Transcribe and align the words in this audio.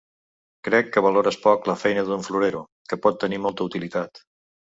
Crec 0.67 0.87
que 0.93 1.03
valores 1.07 1.37
poc 1.43 1.67
la 1.71 1.75
feina 1.81 2.05
d’un 2.09 2.25
‘florero’, 2.29 2.63
que 2.93 2.99
pot 3.05 3.21
tenir 3.25 3.41
molta 3.45 3.67
utilitat. 3.71 4.23